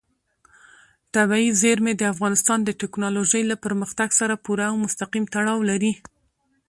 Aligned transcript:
طبیعي 1.15 1.49
زیرمې 1.61 1.93
د 1.97 2.03
افغانستان 2.13 2.59
د 2.63 2.69
تکنالوژۍ 2.81 3.43
له 3.51 3.55
پرمختګ 3.65 4.09
سره 4.19 4.41
پوره 4.45 4.65
او 4.71 4.75
مستقیم 4.85 5.25
تړاو 5.33 5.59
لري. 5.69 5.93